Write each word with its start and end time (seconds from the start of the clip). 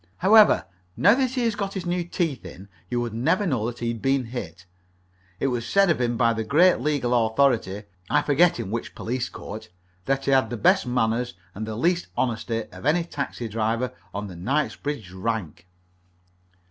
However, 0.17 0.65
now 0.97 1.13
that 1.13 1.29
he 1.29 1.43
has 1.43 1.53
got 1.53 1.75
his 1.75 1.85
new 1.85 2.03
teeth 2.03 2.43
in 2.43 2.69
you 2.89 2.99
would 2.99 3.13
never 3.13 3.45
know 3.45 3.67
that 3.67 3.77
he 3.77 3.89
had 3.89 4.01
been 4.01 4.23
hit. 4.25 4.65
It 5.39 5.45
was 5.49 5.63
said 5.63 5.91
of 5.91 6.01
him 6.01 6.17
by 6.17 6.31
a 6.31 6.43
great 6.43 6.79
legal 6.79 7.13
authority 7.27 7.83
I 8.09 8.23
forget 8.23 8.59
in 8.59 8.71
which 8.71 8.95
police 8.95 9.29
court 9.29 9.69
that 10.05 10.25
he 10.25 10.31
had 10.31 10.49
the 10.49 10.57
best 10.57 10.87
manners 10.87 11.35
and 11.53 11.67
the 11.67 11.75
least 11.75 12.07
honesty 12.17 12.63
of 12.71 12.83
any 12.87 13.03
taxi 13.03 13.47
driver 13.47 13.93
on 14.11 14.25
the 14.25 14.35
Knightsbridge 14.35 15.11
rank. 15.11 15.67